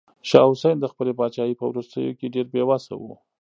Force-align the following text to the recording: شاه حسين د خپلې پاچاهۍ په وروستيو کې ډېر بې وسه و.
شاه 0.29 0.47
حسين 0.51 0.75
د 0.79 0.85
خپلې 0.91 1.11
پاچاهۍ 1.19 1.53
په 1.57 1.65
وروستيو 1.71 2.17
کې 2.19 2.33
ډېر 2.35 2.45
بې 2.53 2.63
وسه 2.69 2.93
و. 3.01 3.05